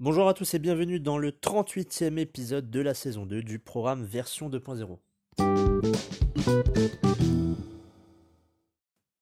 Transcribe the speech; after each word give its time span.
Bonjour 0.00 0.28
à 0.28 0.34
tous 0.34 0.54
et 0.54 0.60
bienvenue 0.60 1.00
dans 1.00 1.18
le 1.18 1.32
38e 1.32 2.18
épisode 2.18 2.70
de 2.70 2.78
la 2.78 2.94
saison 2.94 3.26
2 3.26 3.42
du 3.42 3.58
programme 3.58 4.04
version 4.04 4.48
2.0. 4.48 4.96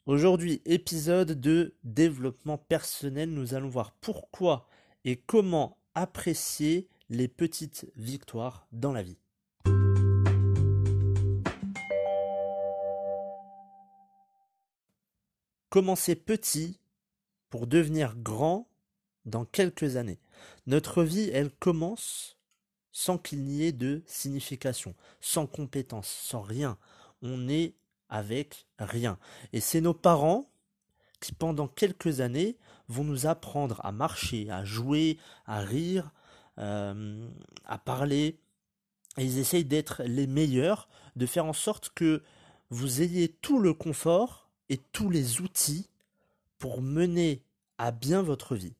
Aujourd'hui, 0.04 0.60
épisode 0.66 1.40
de 1.40 1.74
développement 1.82 2.58
personnel, 2.58 3.30
nous 3.30 3.54
allons 3.54 3.70
voir 3.70 3.92
pourquoi 4.02 4.68
et 5.06 5.16
comment 5.16 5.78
apprécier 5.94 6.90
les 7.08 7.26
petites 7.26 7.90
victoires 7.96 8.66
dans 8.70 8.92
la 8.92 9.02
vie. 9.02 9.16
Commencer 15.70 16.16
petit 16.16 16.78
pour 17.48 17.66
devenir 17.66 18.14
grand 18.14 18.68
dans 19.24 19.46
quelques 19.46 19.96
années. 19.96 20.18
Notre 20.66 21.02
vie, 21.02 21.30
elle 21.32 21.50
commence 21.50 22.36
sans 22.92 23.18
qu'il 23.18 23.44
n'y 23.44 23.62
ait 23.62 23.72
de 23.72 24.02
signification, 24.06 24.94
sans 25.20 25.46
compétence, 25.46 26.08
sans 26.08 26.40
rien. 26.40 26.78
On 27.20 27.48
est 27.48 27.74
avec 28.08 28.66
rien. 28.78 29.18
Et 29.52 29.60
c'est 29.60 29.80
nos 29.80 29.94
parents 29.94 30.50
qui, 31.20 31.32
pendant 31.32 31.68
quelques 31.68 32.20
années, 32.20 32.56
vont 32.88 33.04
nous 33.04 33.26
apprendre 33.26 33.80
à 33.84 33.92
marcher, 33.92 34.50
à 34.50 34.64
jouer, 34.64 35.18
à 35.44 35.60
rire, 35.60 36.10
euh, 36.58 37.28
à 37.64 37.78
parler. 37.78 38.38
Ils 39.18 39.38
essayent 39.38 39.64
d'être 39.64 40.02
les 40.04 40.26
meilleurs, 40.26 40.88
de 41.16 41.26
faire 41.26 41.46
en 41.46 41.52
sorte 41.52 41.90
que 41.90 42.22
vous 42.70 43.02
ayez 43.02 43.28
tout 43.28 43.58
le 43.58 43.74
confort 43.74 44.48
et 44.68 44.78
tous 44.78 45.10
les 45.10 45.40
outils 45.40 45.90
pour 46.58 46.82
mener 46.82 47.42
à 47.78 47.90
bien 47.90 48.22
votre 48.22 48.56
vie. 48.56 48.74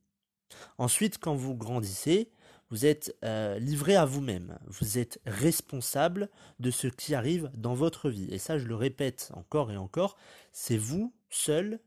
Ensuite, 0.79 1.19
quand 1.19 1.35
vous 1.35 1.55
grandissez, 1.55 2.31
vous 2.71 2.85
êtes 2.85 3.17
euh, 3.25 3.59
livré 3.59 3.97
à 3.97 4.05
vous-même. 4.05 4.59
Vous 4.67 4.99
êtes 4.99 5.21
responsable 5.25 6.29
de 6.59 6.71
ce 6.71 6.89
qui 6.89 7.15
arrive 7.15 7.51
dans 7.55 7.75
votre 7.75 8.11
vie. 8.11 8.29
Et 8.31 8.39
ça, 8.39 8.59
je 8.59 8.67
le 8.67 8.75
répète 8.75 9.31
encore 9.35 9.71
et 9.71 9.77
encore, 9.77 10.17
c'est 10.53 10.77
vous 10.77 11.15
seul 11.31 11.81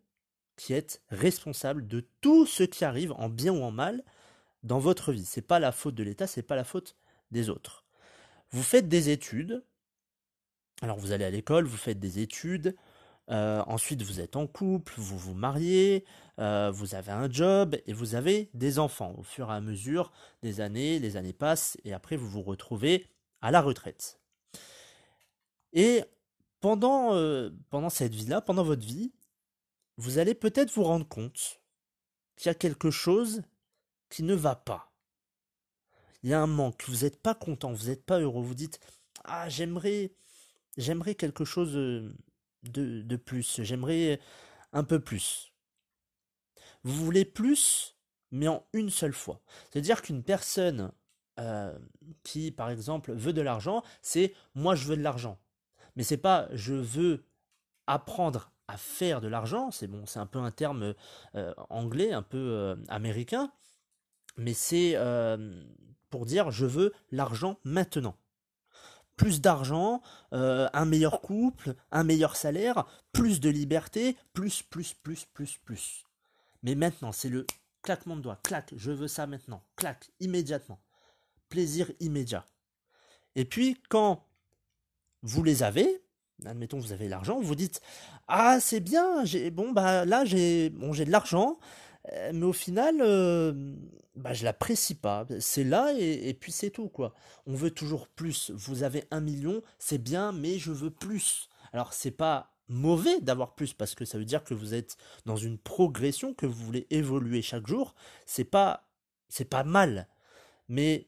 qui 0.56 0.74
êtes 0.74 1.02
responsable 1.10 1.88
de 1.88 2.06
tout 2.22 2.46
ce 2.46 2.64
qui 2.64 2.86
arrive 2.86 3.14
en 3.14 3.30
bien 3.30 3.54
ou 3.54 3.62
en 3.64 3.72
mal 3.72 4.04
dans 4.64 4.80
votre 4.80 5.12
vie. 5.12 5.26
C'est 5.26 5.42
pas 5.42 5.60
la 5.60 5.72
faute 5.72 5.96
de 5.96 6.04
l'État, 6.04 6.28
c'est 6.28 6.44
pas 6.44 6.56
la 6.56 6.66
faute 6.66 6.96
des 7.32 7.50
autres. 7.50 7.86
Vous 8.52 8.64
faites 8.64 8.88
des 8.88 9.10
études. 9.10 9.64
Alors 10.82 10.98
vous 10.98 11.12
allez 11.12 11.26
à 11.26 11.30
l'école, 11.30 11.66
vous 11.66 11.78
faites 11.78 12.00
des 12.00 12.20
études, 12.20 12.76
euh, 13.30 13.64
ensuite, 13.68 14.02
vous 14.02 14.20
êtes 14.20 14.36
en 14.36 14.48
couple, 14.48 14.94
vous 14.98 15.18
vous 15.18 15.36
mariez, 15.36 16.06
euh, 16.40 16.72
vous 16.72 16.96
avez 16.96 17.12
un 17.12 17.30
job 17.32 17.76
et 17.86 17.94
vous 17.94 18.16
avez 18.16 18.50
des 18.54 18.80
enfants. 18.80 19.14
Au 19.18 19.24
fur 19.24 19.52
et 19.52 19.54
à 19.54 19.62
mesure 19.62 20.12
des 20.42 20.62
années, 20.62 21.00
les 21.00 21.16
années 21.16 21.34
passent 21.34 21.78
et 21.84 21.94
après 21.94 22.16
vous 22.16 22.30
vous 22.30 22.42
retrouvez 22.42 23.08
à 23.42 23.52
la 23.52 23.62
retraite. 23.62 24.20
Et 25.74 26.04
pendant, 26.60 27.14
euh, 27.14 27.52
pendant 27.70 27.90
cette 27.90 28.16
vie-là, 28.16 28.42
pendant 28.42 28.64
votre 28.64 28.86
vie, 28.86 29.14
vous 29.98 30.18
allez 30.18 30.34
peut-être 30.34 30.72
vous 30.72 30.84
rendre 30.84 31.08
compte 31.08 31.62
qu'il 32.36 32.48
y 32.48 32.50
a 32.50 32.56
quelque 32.56 32.90
chose 32.90 33.44
qui 34.10 34.24
ne 34.24 34.34
va 34.34 34.56
pas. 34.56 34.92
Il 36.24 36.30
y 36.30 36.34
a 36.34 36.42
un 36.42 36.48
manque, 36.48 36.84
vous 36.88 37.04
n'êtes 37.04 37.22
pas 37.22 37.36
content, 37.36 37.72
vous 37.74 37.88
n'êtes 37.88 38.06
pas 38.06 38.20
heureux, 38.20 38.42
vous 38.42 38.56
dites 38.56 38.80
Ah, 39.24 39.48
j'aimerais, 39.50 40.14
j'aimerais 40.78 41.16
quelque 41.16 41.46
chose 41.46 41.78
de, 42.64 43.16
plus. 43.16 43.62
J'aimerais 43.64 44.20
un 44.74 44.84
peu 44.84 45.00
plus. 45.00 45.54
Vous 46.84 47.06
voulez 47.06 47.26
plus, 47.26 47.98
mais 48.32 48.48
en 48.48 48.66
une 48.74 48.90
seule 48.90 49.14
fois. 49.14 49.42
C'est-à-dire 49.70 50.02
qu'une 50.02 50.24
personne 50.24 50.92
euh, 51.40 51.78
qui, 52.24 52.52
par 52.52 52.70
exemple, 52.70 53.14
veut 53.14 53.34
de 53.34 53.42
l'argent, 53.42 53.84
c'est 54.02 54.34
moi 54.56 54.76
je 54.76 54.86
veux 54.86 54.98
de 54.98 55.02
l'argent. 55.02 55.40
Mais 55.96 56.04
c'est 56.04 56.18
pas 56.18 56.48
je 56.54 56.74
veux 56.74 57.26
apprendre 57.88 58.52
à 58.68 58.78
faire 58.78 59.20
de 59.20 59.28
l'argent, 59.28 59.72
c'est 59.72 59.88
bon, 59.88 60.06
c'est 60.06 60.20
un 60.20 60.28
peu 60.28 60.38
un 60.40 60.52
terme 60.52 60.94
euh, 61.36 61.54
anglais, 61.70 62.14
un 62.14 62.22
peu 62.22 62.38
euh, 62.38 62.76
américain, 62.88 63.52
mais 64.38 64.54
c'est 64.54 64.96
pour 66.10 66.26
dire 66.26 66.52
je 66.52 66.66
veux 66.66 66.94
l'argent 67.12 67.60
maintenant 67.64 68.16
plus 69.20 69.42
d'argent, 69.42 70.02
euh, 70.32 70.70
un 70.72 70.86
meilleur 70.86 71.20
couple, 71.20 71.76
un 71.92 72.06
meilleur 72.06 72.38
salaire, 72.38 72.86
plus 73.12 73.42
de 73.42 73.50
liberté, 73.50 74.16
plus, 74.32 74.64
plus, 74.64 74.94
plus, 74.94 75.26
plus, 75.34 75.58
plus. 75.58 76.06
Mais 76.64 76.74
maintenant, 76.74 77.12
c'est 77.12 77.28
le 77.28 77.46
claquement 77.82 78.16
de 78.16 78.22
doigts, 78.22 78.40
clac, 78.44 78.74
je 78.78 78.92
veux 78.92 79.10
ça 79.10 79.28
maintenant, 79.28 79.62
clac, 79.76 80.10
immédiatement. 80.22 80.80
Plaisir 81.50 81.92
immédiat. 82.00 82.46
Et 83.36 83.44
puis, 83.44 83.78
quand 83.90 84.26
vous 85.22 85.44
les 85.44 85.64
avez, 85.64 86.02
admettons 86.46 86.80
vous 86.80 86.94
avez 86.94 87.10
l'argent, 87.10 87.42
vous 87.42 87.56
dites 87.56 87.82
ah 88.30 88.62
c'est 88.62 88.80
bien, 88.80 89.26
j'ai 89.26 89.52
bon 89.52 89.74
bah 89.74 90.06
là 90.06 90.24
j'ai 90.24 90.70
bon 90.70 90.92
de 90.92 91.12
l'argent, 91.12 91.60
euh, 92.14 92.32
mais 92.34 92.46
au 92.46 92.54
final, 92.54 93.02
euh, 93.02 93.76
bah, 94.20 94.34
je 94.34 94.44
l'apprécie 94.44 94.96
pas. 94.96 95.26
C'est 95.40 95.64
là 95.64 95.94
et, 95.98 96.34
puis 96.34 96.52
c'est 96.52 96.70
tout 96.70 96.90
quoi. 96.90 97.14
On 97.46 97.54
veut 97.54 97.72
toujours 97.72 98.08
plus. 98.08 98.52
Vous 98.52 98.84
avez 98.84 99.06
un 99.12 99.22
million, 99.22 99.62
c'est 99.80 99.98
bien, 99.98 100.32
mais 100.32 100.60
je 100.60 100.72
veux 100.72 100.92
plus. 100.92 101.50
Alors 101.74 101.94
c'est 101.94 102.12
pas 102.12 102.52
mauvais 102.68 103.22
d'avoir 103.22 103.56
plus 103.56 103.74
parce 103.74 103.96
que 103.96 104.06
ça 104.06 104.18
veut 104.18 104.26
dire 104.26 104.44
que 104.44 104.54
vous 104.54 104.74
êtes 104.74 104.98
dans 105.26 105.38
une 105.38 105.58
progression, 105.58 106.34
que 106.34 106.46
vous 106.46 106.66
voulez 106.66 106.86
évoluer 106.90 107.42
chaque 107.42 107.68
jour. 107.68 107.96
C'est 108.26 108.44
pas, 108.44 108.90
c'est 109.30 109.50
pas 109.50 109.64
mal, 109.64 110.08
mais 110.68 111.08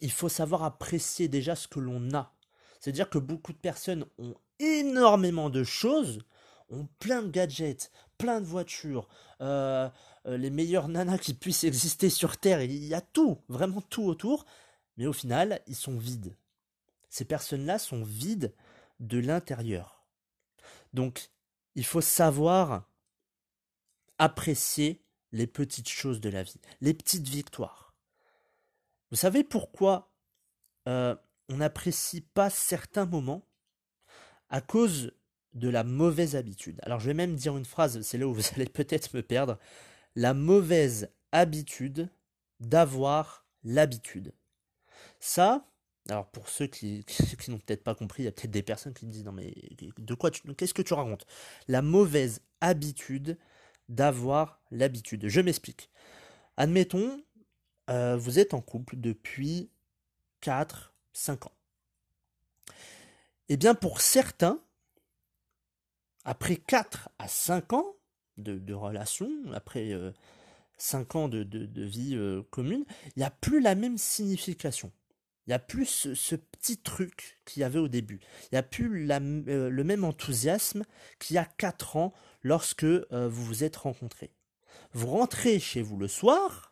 il 0.00 0.10
faut 0.10 0.28
savoir 0.28 0.64
apprécier 0.64 1.28
déjà 1.28 1.54
ce 1.56 1.68
que 1.68 1.80
l'on 1.80 2.12
a. 2.14 2.34
C'est-à-dire 2.80 3.10
que 3.10 3.18
beaucoup 3.18 3.52
de 3.52 3.58
personnes 3.58 4.06
ont 4.18 4.34
énormément 4.58 5.50
de 5.50 5.64
choses, 5.64 6.20
ont 6.70 6.88
plein 6.98 7.22
de 7.22 7.30
gadgets, 7.30 7.90
plein 8.18 8.40
de 8.40 8.46
voitures, 8.46 9.08
euh, 9.40 9.88
les 10.36 10.50
meilleures 10.50 10.88
nanas 10.88 11.18
qui 11.18 11.34
puissent 11.34 11.64
exister 11.64 12.10
sur 12.10 12.36
Terre, 12.36 12.62
il 12.62 12.84
y 12.84 12.94
a 12.94 13.00
tout, 13.00 13.38
vraiment 13.48 13.80
tout 13.80 14.04
autour, 14.04 14.44
mais 14.96 15.06
au 15.06 15.12
final, 15.12 15.60
ils 15.66 15.76
sont 15.76 15.98
vides. 15.98 16.36
Ces 17.08 17.24
personnes-là 17.24 17.78
sont 17.78 18.04
vides 18.04 18.54
de 19.00 19.18
l'intérieur. 19.18 20.04
Donc, 20.92 21.30
il 21.74 21.84
faut 21.84 22.00
savoir 22.00 22.88
apprécier 24.18 25.04
les 25.32 25.46
petites 25.46 25.88
choses 25.88 26.20
de 26.20 26.28
la 26.28 26.42
vie, 26.42 26.60
les 26.80 26.94
petites 26.94 27.28
victoires. 27.28 27.94
Vous 29.10 29.16
savez 29.16 29.44
pourquoi 29.44 30.12
euh, 30.88 31.14
on 31.48 31.58
n'apprécie 31.58 32.20
pas 32.20 32.50
certains 32.50 33.06
moments? 33.06 33.46
À 34.50 34.60
cause 34.60 35.12
de 35.52 35.68
la 35.68 35.84
mauvaise 35.84 36.34
habitude. 36.34 36.80
Alors 36.82 37.00
je 37.00 37.06
vais 37.06 37.14
même 37.14 37.36
dire 37.36 37.56
une 37.56 37.64
phrase, 37.64 38.00
c'est 38.00 38.16
là 38.16 38.26
où 38.26 38.32
vous 38.32 38.42
allez 38.54 38.66
peut-être 38.66 39.14
me 39.14 39.22
perdre. 39.22 39.58
La 40.18 40.34
mauvaise 40.34 41.12
habitude 41.30 42.10
d'avoir 42.58 43.46
l'habitude. 43.62 44.34
Ça, 45.20 45.64
alors 46.08 46.26
pour 46.26 46.48
ceux 46.48 46.66
qui, 46.66 47.04
n'ont 47.46 47.60
peut-être 47.60 47.84
pas 47.84 47.94
compris, 47.94 48.24
il 48.24 48.26
y 48.26 48.28
a 48.28 48.32
peut-être 48.32 48.50
des 48.50 48.64
personnes 48.64 48.94
qui 48.94 49.06
me 49.06 49.12
disent 49.12 49.24
non 49.24 49.30
mais 49.30 49.54
de 49.96 50.14
quoi 50.14 50.32
tu, 50.32 50.42
qu'est-ce 50.54 50.74
que 50.74 50.82
tu 50.82 50.92
racontes? 50.92 51.24
La 51.68 51.82
mauvaise 51.82 52.40
habitude 52.60 53.38
d'avoir 53.88 54.60
l'habitude. 54.72 55.28
Je 55.28 55.40
m'explique. 55.40 55.88
Admettons, 56.56 57.22
euh, 57.88 58.16
vous 58.16 58.40
êtes 58.40 58.54
en 58.54 58.60
couple 58.60 58.96
depuis 58.96 59.70
4, 60.40 60.94
5 61.12 61.46
ans. 61.46 61.54
Eh 63.48 63.56
bien 63.56 63.76
pour 63.76 64.00
certains, 64.00 64.60
après 66.24 66.56
4 66.56 67.08
à 67.20 67.28
5 67.28 67.72
ans 67.74 67.94
de, 68.38 68.74
relation, 68.74 69.30
après 69.52 69.92
5 70.78 71.14
euh, 71.14 71.18
ans 71.18 71.28
de, 71.28 71.84
vie 71.84 72.14
euh, 72.14 72.42
commune, 72.50 72.84
il 73.16 73.18
n'y 73.18 73.24
a 73.24 73.30
plus 73.30 73.60
la 73.60 73.74
même 73.74 73.98
signification. 73.98 74.92
Il 75.46 75.50
n'y 75.50 75.54
a 75.54 75.58
plus 75.58 76.08
ce, 76.14 76.36
petit 76.36 76.78
truc 76.78 77.38
qu'il 77.44 77.60
y 77.60 77.64
avait 77.64 77.78
au 77.78 77.88
début. 77.88 78.20
Il 78.44 78.48
n'y 78.54 78.58
a 78.58 78.62
plus 78.62 79.10
euh, 79.10 79.70
le 79.70 79.84
même 79.84 80.04
enthousiasme 80.04 80.84
qu'il 81.18 81.34
y 81.36 81.38
a 81.38 81.44
4 81.44 81.96
ans 81.96 82.12
lorsque 82.42 82.84
vous 82.84 83.44
vous 83.44 83.64
êtes 83.64 83.76
rencontrés. 83.76 84.30
Vous 84.92 85.08
rentrez 85.08 85.58
chez 85.58 85.82
vous 85.82 85.96
le 85.96 86.08
soir, 86.08 86.67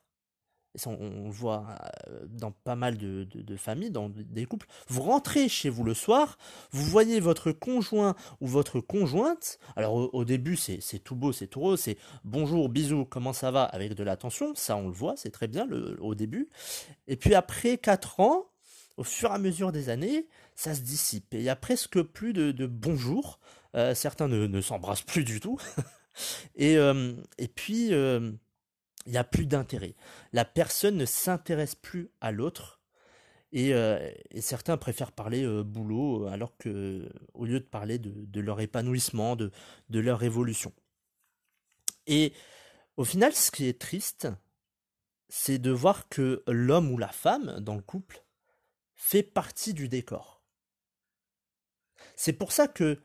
on, 0.85 1.29
voit 1.31 1.67
euh, 2.09 2.27
dans 2.29 2.51
pas 2.51 2.77
mal 2.77 2.97
de, 2.99 3.57
familles, 3.57 3.91
dans 3.91 4.11
des 4.11 4.45
couples, 4.45 4.67
vous 4.89 5.03
rentrez 5.03 5.49
chez 5.49 5.69
vous 5.71 5.85
le 5.85 5.95
soir, 5.95 6.39
vous 6.71 6.85
voyez 6.85 7.21
votre 7.21 7.53
conjoint 7.53 8.15
ou 8.41 8.47
votre 8.47 8.81
conjointe, 8.81 9.59
alors 9.77 10.15
au, 10.15 10.25
début 10.25 10.57
c'est 10.57 10.99
tout 11.03 11.17
beau, 11.17 11.33
c'est 11.33 11.47
tout 11.47 11.61
rose, 11.61 11.81
c'est 11.81 11.97
bonjour, 12.25 12.69
bisous, 12.69 13.05
comment 13.05 13.33
ça 13.33 13.51
va, 13.51 13.65
avec 13.65 13.95
de 13.95 14.05
l'attention, 14.05 14.55
ça 14.55 14.77
on 14.77 14.89
le 14.89 14.95
voit, 14.95 15.15
c'est 15.17 15.31
très 15.31 15.49
bien 15.49 15.67
au 16.01 16.15
début, 16.15 16.49
et 17.09 17.17
puis 17.17 17.35
après 17.35 17.79
4 17.79 18.21
ans, 18.21 18.47
au 18.97 19.05
fur 19.05 19.31
et 19.31 19.35
à 19.35 19.39
mesure 19.39 19.73
des 19.73 19.89
années, 19.89 20.27
ça 20.55 20.75
se 20.75 20.81
dissipe. 20.81 21.35
Et 21.35 21.39
il 21.39 21.43
y 21.43 21.51
a 21.51 21.57
presque 21.57 22.01
plus 22.03 22.33
de, 22.33 22.67
bonjour. 22.67 23.41
Euh, 23.75 23.95
certains 23.95 24.27
ne, 24.27 24.61
s'embrassent 24.63 25.03
plus 25.03 25.25
du 25.25 25.39
tout. 25.39 25.59
et, 26.57 26.79
euh, 26.79 27.13
et 27.37 27.49
puis, 27.49 27.91
il 29.07 29.13
n'y 29.13 29.19
a 29.19 29.25
plus 29.25 29.47
d'intérêt. 29.47 29.95
La 30.33 30.45
personne 30.45 30.97
ne 30.97 31.07
s'intéresse 31.07 31.75
plus 31.75 32.11
à 32.21 32.33
l'autre. 32.33 32.81
Et, 33.53 33.73
certains 34.41 34.77
préfèrent 34.77 35.13
parler 35.13 35.47
boulot 35.63 36.27
alors 36.27 36.57
que, 36.59 37.09
au 37.33 37.47
lieu 37.47 37.61
de 37.61 37.65
parler 37.65 37.99
de, 37.99 38.41
leur 38.41 38.61
épanouissement, 38.61 39.37
de, 39.37 39.51
de 39.89 40.01
leur 40.01 40.23
évolution. 40.25 40.73
Et 42.07 42.33
au 42.97 43.05
final, 43.05 43.33
ce 43.33 43.51
qui 43.51 43.67
est 43.67 43.81
triste, 43.81 44.29
c'est 45.29 45.59
de 45.59 45.71
voir 45.71 46.09
que 46.09 46.43
l'homme 46.47 46.91
ou 46.91 46.99
la 46.99 47.09
femme 47.09 47.61
dans 47.61 47.75
le 47.75 47.83
couple 47.83 48.25
fait 48.95 49.23
partie 49.23 49.75
du 49.75 49.89
décor. 49.89 50.43
C'est 52.15 52.33
pour 52.33 52.53
ça 52.53 52.69
que 52.69 53.01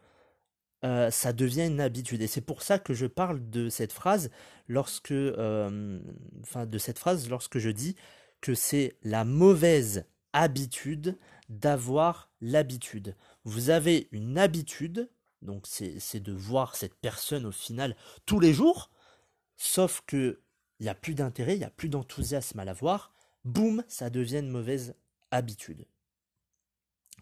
euh, 0.83 1.11
ça 1.11 1.33
devient 1.33 1.67
une 1.67 1.79
habitude. 1.79 2.21
Et 2.21 2.27
c'est 2.27 2.41
pour 2.41 2.63
ça 2.63 2.79
que 2.79 2.93
je 2.93 3.05
parle 3.05 3.49
de 3.49 3.69
cette 3.69 3.93
phrase 3.93 4.31
lorsque, 4.67 5.11
euh, 5.11 5.99
enfin, 6.41 6.65
de 6.65 6.77
cette 6.77 6.99
phrase 6.99 7.29
lorsque 7.29 7.59
je 7.59 7.69
dis 7.69 7.95
que 8.41 8.55
c'est 8.55 8.95
la 9.03 9.23
mauvaise 9.23 10.05
habitude 10.33 11.17
d'avoir 11.49 12.31
l'habitude. 12.41 13.15
Vous 13.43 13.69
avez 13.69 14.07
une 14.11 14.37
habitude, 14.37 15.09
donc 15.41 15.65
c'est 15.67 16.19
de 16.19 16.31
voir 16.31 16.75
cette 16.75 16.95
personne 16.95 17.45
au 17.45 17.51
final 17.51 17.95
tous 18.25 18.39
les 18.39 18.53
jours, 18.53 18.89
sauf 19.57 20.01
que 20.07 20.41
il 20.79 20.85
n'y 20.85 20.89
a 20.89 20.95
plus 20.95 21.13
d'intérêt, 21.13 21.55
il 21.55 21.59
n'y 21.59 21.63
a 21.65 21.69
plus 21.69 21.89
d'enthousiasme 21.89 22.57
à 22.59 22.65
la 22.65 22.73
voir, 22.73 23.13
boum, 23.45 23.83
ça 23.87 24.09
devient 24.09 24.39
une 24.39 24.49
mauvaise 24.49 24.95
habitude. 25.29 25.85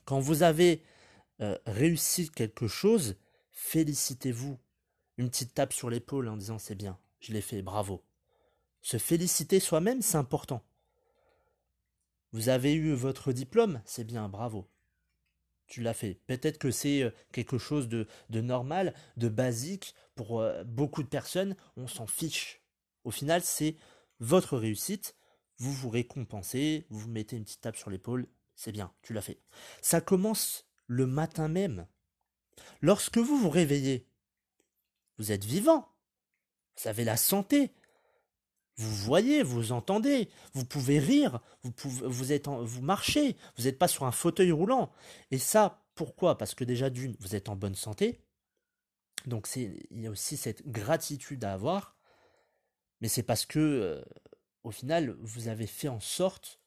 Quand 0.06 0.20
vous 0.20 0.44
avez 0.44 0.82
euh, 1.42 1.58
réussi 1.66 2.30
quelque 2.30 2.68
chose, 2.68 3.18
félicitez-vous. 3.52 4.58
Une 5.18 5.30
petite 5.30 5.54
tape 5.54 5.74
sur 5.74 5.90
l'épaule 5.90 6.30
en 6.30 6.38
disant 6.38 6.60
c'est 6.60 6.76
bien, 6.76 6.98
je 7.20 7.34
l'ai 7.34 7.42
fait, 7.42 7.62
bravo. 7.62 8.04
Se 8.82 8.98
féliciter 8.98 9.60
soi-même, 9.60 10.02
c'est 10.02 10.18
important. 10.18 10.64
Vous 12.32 12.50
avez 12.50 12.74
eu 12.74 12.94
votre 12.94 13.34
diplôme, 13.34 13.82
c'est 13.86 14.06
bien, 14.06 14.30
bravo. 14.30 14.70
Tu 15.68 15.82
l'as 15.82 15.94
fait. 15.94 16.22
Peut-être 16.26 16.58
que 16.58 16.72
c'est 16.72 17.04
euh, 17.04 17.12
quelque 17.32 17.58
chose 17.58 17.90
de, 17.90 18.08
normal, 18.32 18.94
de 19.18 19.28
basique. 19.30 19.94
Pour 20.16 20.40
euh, 20.40 20.64
beaucoup 20.64 21.04
de 21.04 21.08
personnes, 21.08 21.56
on 21.76 21.88
s'en 21.88 22.08
fiche. 22.08 22.62
Au 23.04 23.12
final, 23.12 23.42
c'est 23.44 23.76
votre 24.20 24.58
réussite 24.58 25.16
vous 25.60 25.74
vous 25.74 25.90
récompensez, 25.90 26.86
vous 26.90 27.00
vous 27.00 27.10
mettez 27.10 27.36
une 27.36 27.44
petite 27.44 27.62
tape 27.62 27.76
sur 27.76 27.90
l'épaule, 27.90 28.28
c'est 28.56 28.72
bien, 28.72 28.92
tu 29.02 29.14
l'as 29.14 29.22
fait. 29.22 29.40
Ça 29.82 30.02
commence 30.02 30.66
le 30.88 31.06
matin 31.06 31.48
même. 31.48 31.86
Lorsque 32.82 33.18
vous 33.18 33.38
vous 33.38 33.50
réveillez, 33.50 34.08
vous 35.18 35.32
êtes 35.32 35.46
vivant, 35.46 35.90
vous 36.78 36.88
avez 36.88 37.04
la 37.04 37.18
santé, 37.18 37.74
vous 38.78 38.96
voyez, 38.96 39.44
vous 39.44 39.74
entendez, 39.74 40.30
vous 40.54 40.64
pouvez 40.64 41.00
rire, 41.00 41.42
vous, 41.64 42.82
marchez, 42.82 43.36
vous 43.58 43.66
n'êtes 43.66 43.78
pas 43.78 43.90
sur 43.90 44.06
un 44.06 44.14
fauteuil 44.14 44.54
roulant. 44.54 44.90
Et 45.32 45.38
ça, 45.38 45.84
pourquoi? 45.96 46.38
Parce 46.38 46.56
que 46.56 46.64
déjà 46.64 46.90
d'une, 46.90 47.18
vous 47.20 47.36
êtes 47.36 47.50
en 47.50 47.58
bonne 47.58 47.76
santé. 47.76 48.22
Donc 49.26 49.50
il 49.58 50.02
y 50.02 50.08
a 50.08 50.10
aussi 50.10 50.38
cette 50.38 50.66
gratitude 50.66 51.44
à 51.44 51.52
avoir. 51.52 51.98
Mais 53.02 53.10
c'est 53.10 53.24
parce 53.24 53.46
que 53.46 53.60
euh, 53.60 54.02
au 54.64 54.72
final, 54.72 55.18
vous 55.20 55.50
avez 55.50 55.68
fait 55.68 55.90
en 55.90 56.00
sorte 56.00 56.62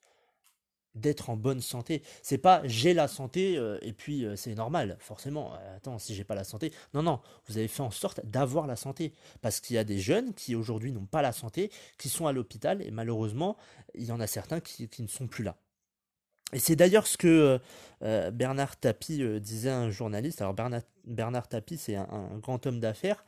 d'être 0.94 1.30
en 1.30 1.36
bonne 1.36 1.60
santé. 1.60 2.02
C'est 2.22 2.38
pas 2.38 2.62
j'ai 2.64 2.94
la 2.94 3.08
santé 3.08 3.56
euh, 3.56 3.78
et 3.82 3.92
puis 3.92 4.24
euh, 4.24 4.36
c'est 4.36 4.54
normal, 4.54 4.96
forcément. 5.00 5.54
Euh, 5.54 5.76
attends, 5.76 5.98
si 5.98 6.14
j'ai 6.14 6.24
pas 6.24 6.34
la 6.34 6.44
santé. 6.44 6.72
Non, 6.94 7.02
non, 7.02 7.20
vous 7.46 7.58
avez 7.58 7.68
fait 7.68 7.82
en 7.82 7.90
sorte 7.90 8.20
d'avoir 8.24 8.66
la 8.66 8.76
santé. 8.76 9.12
Parce 9.40 9.60
qu'il 9.60 9.76
y 9.76 9.78
a 9.78 9.84
des 9.84 9.98
jeunes 9.98 10.34
qui 10.34 10.54
aujourd'hui 10.54 10.92
n'ont 10.92 11.06
pas 11.06 11.22
la 11.22 11.32
santé, 11.32 11.70
qui 11.98 12.08
sont 12.08 12.26
à 12.26 12.32
l'hôpital 12.32 12.82
et 12.82 12.90
malheureusement, 12.90 13.56
il 13.94 14.04
y 14.04 14.12
en 14.12 14.20
a 14.20 14.26
certains 14.26 14.60
qui, 14.60 14.88
ne 14.98 15.06
sont 15.08 15.26
plus 15.26 15.44
là. 15.44 15.56
Et 16.52 16.58
c'est 16.58 16.76
d'ailleurs 16.76 17.06
ce 17.06 17.16
que 17.16 17.58
Bernard 18.00 18.76
Tapie 18.76 19.22
disait 19.40 19.70
à 19.70 19.78
un 19.78 19.90
journaliste. 19.90 20.42
Alors 20.42 20.54
Bernard, 20.54 20.82
Bernard 21.04 21.48
Tapie, 21.48 21.78
c'est 21.78 21.96
un, 21.96 22.38
grand 22.38 22.64
homme 22.66 22.80
d'affaires 22.80 23.24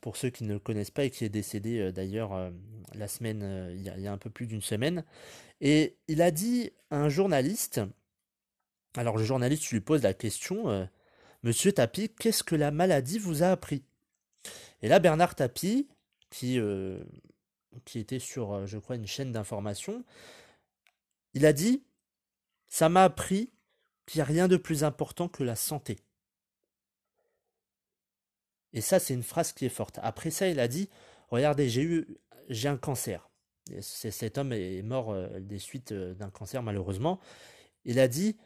pour 0.00 0.16
ceux 0.16 0.30
qui 0.30 0.44
ne 0.44 0.54
le 0.54 0.58
connaissent 0.58 0.90
pas 0.90 1.04
et 1.04 1.10
qui 1.10 1.24
est 1.24 1.28
décédé 1.28 1.80
euh, 1.80 1.92
d'ailleurs 1.92 2.32
euh, 2.32 2.50
la 2.94 3.08
semaine, 3.08 3.42
euh, 3.42 3.74
il 3.74 3.82
y, 3.82 4.06
a, 4.06 4.12
un 4.12 4.18
peu 4.18 4.30
plus 4.30 4.46
d'une 4.46 4.62
semaine. 4.62 5.04
Et 5.60 5.96
il 6.08 6.22
a 6.22 6.30
dit 6.30 6.70
à 6.90 6.98
un 6.98 7.08
journaliste, 7.08 7.80
alors 8.96 9.16
le 9.16 9.24
journaliste 9.24 9.70
lui 9.70 9.80
pose 9.80 10.02
la 10.02 10.14
question, 10.14 10.88
Monsieur 11.42 11.72
Tapie, 11.72 12.10
qu'est-ce 12.10 12.44
que 12.44 12.54
la 12.54 12.70
maladie 12.70 13.18
vous 13.18 13.42
a 13.42 13.48
appris? 13.48 13.82
Et 14.82 14.88
là, 14.88 14.98
Bernard 14.98 15.34
Tapie, 15.34 15.88
qui, 16.28 16.60
qui 17.86 17.98
était 17.98 18.18
sur, 18.18 18.66
je 18.66 18.76
crois, 18.76 18.96
une 18.96 19.06
chaîne 19.06 19.32
d'information, 19.32 20.04
il 21.32 21.46
a 21.46 21.54
dit, 21.54 21.82
ça 22.68 22.88
m'a 22.88 23.04
appris 23.04 23.52
qu'il 24.06 24.18
n'y 24.18 24.22
a 24.22 24.26
rien 24.26 24.48
de 24.48 24.56
plus 24.56 24.84
important 24.84 25.28
que 25.28 25.42
la 25.42 25.56
santé. 25.56 25.98
Et 28.72 28.80
ça, 28.80 28.98
c'est 28.98 29.14
une 29.14 29.22
phrase 29.22 29.52
qui 29.52 29.64
est 29.64 29.70
forte. 29.70 29.98
Après 30.02 30.30
ça, 30.30 30.48
il 30.48 30.60
a 30.60 30.68
dit, 30.68 30.88
regardez, 31.30 31.68
j'ai 31.68 31.82
eu, 31.82 32.06
j'ai 32.48 32.68
un 32.68 32.76
cancer. 32.76 33.28
cet 33.80 34.38
homme 34.38 34.52
est 34.52 34.82
mort 34.82 35.10
euh, 35.10 35.40
des 35.40 35.58
suites 35.58 35.92
euh, 35.92 36.14
d'un 36.14 36.30
cancer, 36.30 36.62
malheureusement. 36.62 37.18
Il 37.84 37.98
a 37.98 38.08
dit, 38.08 38.36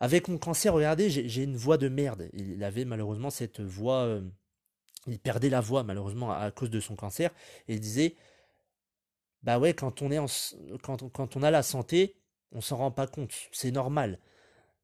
avec 0.00 0.28
mon 0.28 0.38
cancer, 0.38 0.72
regardez, 0.74 1.10
j'ai 1.10 1.42
une 1.42 1.56
voix 1.56 1.76
de 1.76 1.88
merde. 1.88 2.28
Il 2.32 2.64
avait 2.64 2.84
malheureusement 2.84 3.30
cette 3.30 3.60
voix, 3.60 4.04
euh, 4.04 4.22
il 5.06 5.18
perdait 5.18 5.50
la 5.50 5.60
voix 5.60 5.84
malheureusement 5.84 6.32
à, 6.32 6.50
cause 6.50 6.70
de 6.70 6.80
son 6.80 6.96
cancer. 6.96 7.30
Et 7.68 7.74
il 7.74 7.80
disait, 7.80 8.16
bah 9.42 9.58
ouais, 9.58 9.74
quand 9.74 10.02
on 10.02 10.10
est 10.10 10.18
quand 10.82 11.36
on 11.36 11.42
a 11.42 11.50
la 11.50 11.62
santé, 11.62 12.19
on 12.52 12.60
s'en 12.60 12.76
rend 12.76 12.90
pas 12.90 13.06
compte. 13.06 13.32
C'est 13.52 13.70
normal. 13.70 14.18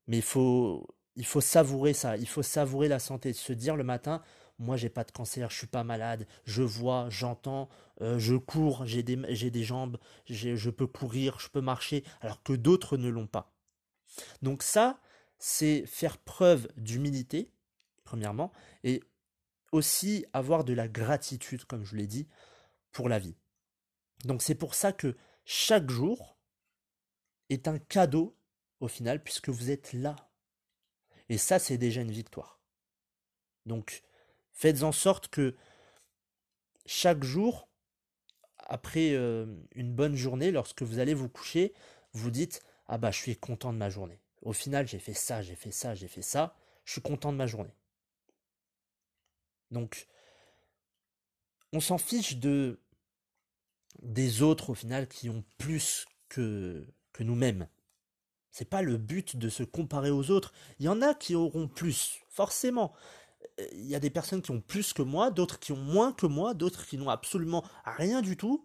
Mais 0.07 0.19
il 0.19 0.23
faut, 0.23 0.87
il 1.17 1.27
faut 1.27 1.41
savourer 1.41 1.93
ça. 1.93 2.17
Il 2.17 2.29
faut 2.29 2.43
savourer 2.43 2.89
la 2.89 2.99
santé. 2.99 3.33
Se 3.33 3.53
dire 3.53 3.77
le 3.77 3.85
matin, 3.85 4.23
moi 4.59 4.77
j'ai 4.77 4.89
pas 4.89 5.05
de 5.05 5.13
cancer, 5.13 5.51
je 5.51 5.57
suis 5.57 5.67
pas 5.67 5.85
malade, 5.85 6.27
je 6.45 6.63
vois, 6.63 7.09
j'entends, 7.11 7.69
euh, 8.01 8.19
je 8.19 8.35
cours, 8.35 8.87
j'ai 8.87 9.03
des, 9.03 9.19
j'ai 9.35 9.51
des 9.51 9.65
jambes, 9.65 9.99
je 10.29 10.71
peux 10.71 10.87
courir, 10.87 11.39
je 11.41 11.49
peux 11.49 11.61
marcher, 11.61 12.05
alors 12.21 12.43
que 12.43 12.53
d'autres 12.53 12.97
ne 12.97 13.09
l'ont 13.09 13.27
pas. 13.27 13.53
Donc 14.43 14.63
ça, 14.63 15.01
c'est 15.39 15.85
faire 15.87 16.19
preuve 16.19 16.69
d'humilité, 16.77 17.53
premièrement, 18.05 18.53
et 18.85 19.03
aussi 19.73 20.25
avoir 20.33 20.65
de 20.65 20.73
la 20.73 20.89
gratitude, 20.89 21.65
comme 21.65 21.85
je 21.85 21.97
l'ai 21.97 22.07
dit, 22.07 22.29
pour 22.93 23.09
la 23.09 23.19
vie. 23.19 23.37
Donc 24.25 24.43
c'est 24.43 24.55
pour 24.55 24.75
ça 24.75 24.93
que 24.93 25.17
chaque 25.45 25.91
jour 25.91 26.36
est 27.51 27.69
un 27.69 27.79
cadeau 27.79 28.37
au 28.81 28.89
final, 28.89 29.23
puisque 29.23 29.49
vous 29.49 29.71
êtes 29.71 29.93
là. 29.93 30.17
Et 31.29 31.39
ça, 31.39 31.59
c'est 31.59 31.79
déjà 31.79 32.03
une 32.03 32.11
victoire. 32.11 32.61
Donc, 33.65 34.03
Faites 34.57 34.85
en 34.85 34.93
sorte 34.93 35.29
que 35.29 35.55
chaque 36.87 37.23
jour, 37.23 37.69
après 38.57 39.13
euh, 39.13 39.45
une 39.75 39.95
bonne 39.95 40.17
journée, 40.17 40.51
lorsque 40.51 40.81
vous 40.81 40.99
allez 40.99 41.13
vous 41.13 41.29
coucher, 41.29 41.75
vous 42.15 42.31
dites 42.31 42.63
Ah 42.87 42.97
bah 42.97 43.11
je 43.11 43.19
suis 43.19 43.37
content 43.37 43.75
de 43.75 43.79
ma 43.79 43.91
journée. 43.91 44.19
Au 44.41 44.55
final, 44.55 44.89
j'ai 44.89 44.99
fait 44.99 45.13
ça, 45.13 45.43
j'ai 45.43 45.57
fait 45.57 45.73
ça, 45.73 45.95
j'ai 45.95 46.09
fait 46.09 46.23
ça, 46.23 46.57
je 46.87 46.93
suis 46.93 47.03
content 47.03 47.33
de 47.33 47.37
ma 47.37 47.47
journée. 47.47 47.75
Donc, 49.71 50.07
on 51.75 51.81
s'en 51.81 51.99
fiche 51.99 52.39
de 52.39 52.81
des 54.01 54.41
autres 54.41 54.71
au 54.71 54.75
final 54.75 55.07
qui 55.07 55.29
ont 55.29 55.45
plus 55.59 56.07
que, 56.31 56.87
que 57.17 57.25
nous-mêmes. 57.25 57.69
C'est 58.51 58.69
pas 58.69 58.83
le 58.83 58.97
but 58.97 59.37
de 59.37 59.49
se 59.49 59.63
comparer 59.63 60.11
aux 60.11 60.31
autres. 60.31 60.53
Il 60.79 60.87
y 60.87 60.89
en 60.89 61.03
a 61.03 61.15
qui 61.15 61.35
auront 61.35 61.69
plus, 61.69 62.21
forcément 62.29 62.95
il 63.73 63.87
y 63.87 63.95
a 63.95 64.01
des 64.01 64.11
personnes 64.11 64.43
qui 64.43 64.51
ont 64.51 64.61
plus 64.61 64.93
que 64.93 65.03
moi, 65.03 65.31
d'autres 65.31 65.59
qui 65.59 65.73
ont 65.73 65.77
moins 65.77 66.13
que 66.13 66.27
moi, 66.27 66.55
d'autres 66.55 66.87
qui 66.87 66.99
n'ont 66.99 67.09
absolument 67.09 67.65
rien 67.85 68.23
du 68.23 68.37
tout. 68.37 68.65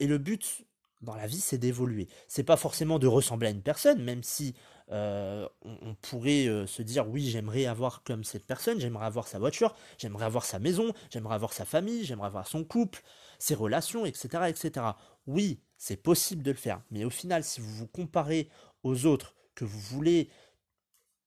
Et 0.00 0.06
le 0.06 0.18
but, 0.18 0.64
dans 1.02 1.14
la 1.14 1.26
vie, 1.26 1.40
c'est 1.40 1.58
d'évoluer. 1.58 2.08
C'est 2.26 2.44
pas 2.44 2.56
forcément 2.56 2.98
de 2.98 3.06
ressembler 3.06 3.48
à 3.48 3.50
une 3.50 3.62
personne, 3.62 4.02
même 4.02 4.22
si 4.22 4.54
euh, 4.90 5.46
on, 5.62 5.94
pourrait 5.94 6.46
euh, 6.46 6.66
se 6.66 6.82
dire 6.82 7.08
oui, 7.08 7.28
j'aimerais 7.28 7.66
avoir 7.66 8.02
comme 8.02 8.24
cette 8.24 8.46
personne, 8.46 8.80
j'aimerais 8.80 9.06
avoir 9.06 9.28
sa 9.28 9.38
voiture, 9.38 9.74
j'aimerais 9.98 10.24
avoir 10.24 10.44
sa 10.44 10.58
maison, 10.58 10.92
j'aimerais 11.10 11.34
avoir 11.34 11.52
sa 11.52 11.66
famille, 11.66 12.04
j'aimerais 12.04 12.28
avoir 12.28 12.46
son 12.46 12.64
couple, 12.64 13.02
ses 13.38 13.54
relations, 13.54 14.06
etc., 14.06 14.44
etc. 14.48 14.86
Oui, 15.26 15.60
c'est 15.78 15.96
possible 15.96 16.42
de 16.42 16.50
le 16.50 16.56
faire, 16.56 16.82
mais 16.90 17.04
au 17.04 17.10
final, 17.10 17.42
si 17.44 17.60
vous 17.60 17.74
vous 17.74 17.86
comparez 17.86 18.50
aux 18.82 19.06
autres, 19.06 19.34
que 19.54 19.64
vous 19.64 19.80
voulez 19.80 20.28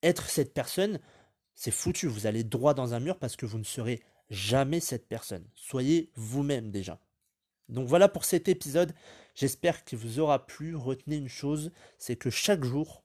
être 0.04 0.30
cette 0.30 0.54
personne, 0.54 1.00
c'est 1.56 1.72
foutu. 1.72 2.08
Vous 2.08 2.28
allez 2.28 2.44
droit 2.44 2.74
dans 2.74 2.94
un 2.94 3.00
mur 3.00 3.18
parce 3.20 3.36
que 3.36 3.46
vous 3.46 3.58
ne 3.58 3.64
serez 3.64 4.02
jamais 4.30 4.80
cette 4.80 5.08
personne. 5.08 5.46
Soyez 5.54 6.12
vous-même 6.16 6.72
déjà. 6.72 7.00
Donc 7.70 7.88
voilà 7.88 8.08
pour 8.08 8.26
cet 8.26 8.48
épisode. 8.48 8.94
J'espère 9.36 9.84
qu'il 9.84 9.98
vous 9.98 10.20
aura 10.20 10.46
plu. 10.46 10.76
Retenez 10.76 11.18
une 11.18 11.30
chose, 11.30 11.72
c'est 11.98 12.16
que 12.16 12.30
chaque 12.30 12.64
jour, 12.64 13.04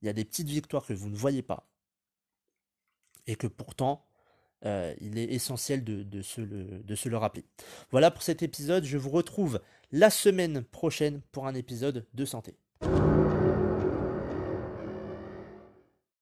il 0.00 0.06
y 0.06 0.08
a 0.08 0.12
des 0.12 0.24
petites 0.24 0.48
victoires 0.48 0.86
que 0.86 0.92
vous 0.92 1.08
ne 1.08 1.16
voyez 1.16 1.42
pas. 1.42 1.68
Et 3.26 3.36
que 3.36 3.46
pourtant, 3.46 4.04
euh, 4.64 4.94
il 5.00 5.18
est 5.18 5.32
essentiel 5.32 5.84
de, 5.84 6.22
se 6.22 6.40
le, 6.40 6.82
de 6.82 6.94
se 6.94 7.08
le 7.08 7.16
rappeler. 7.16 7.44
Voilà 7.90 8.10
pour 8.10 8.22
cet 8.22 8.42
épisode. 8.42 8.84
Je 8.84 8.98
vous 8.98 9.10
retrouve 9.10 9.60
la 9.92 10.08
semaine 10.08 10.62
prochaine 10.62 11.20
pour 11.32 11.46
un 11.46 11.54
épisode 11.54 12.06
de 12.14 12.24
santé. 12.24 12.56